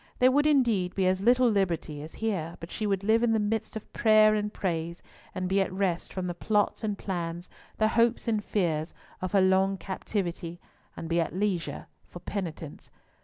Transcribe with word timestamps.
There 0.17 0.31
would 0.31 0.47
indeed 0.47 0.95
be 0.95 1.05
as 1.05 1.21
little 1.21 1.47
liberty 1.47 2.01
as 2.01 2.15
here, 2.15 2.57
but 2.59 2.71
she 2.71 2.87
would 2.87 3.03
live 3.03 3.21
in 3.21 3.33
the 3.33 3.39
midst 3.39 3.75
of 3.75 3.93
prayer 3.93 4.33
and 4.33 4.51
praise, 4.51 5.03
and 5.35 5.47
be 5.47 5.61
at 5.61 5.71
rest 5.71 6.11
from 6.11 6.25
the 6.25 6.33
plots 6.33 6.83
and 6.83 6.97
plans, 6.97 7.51
the 7.77 7.89
hopes 7.89 8.27
and 8.27 8.43
fears, 8.43 8.95
of 9.21 9.33
her 9.33 9.41
long 9.41 9.77
captivity, 9.77 10.59
and 10.97 11.07
be 11.07 11.21
at 11.21 11.35
leisure 11.35 11.85
for 12.07 12.17
penitence. 12.19 12.89